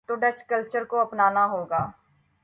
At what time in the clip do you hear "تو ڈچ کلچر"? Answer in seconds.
0.07-0.83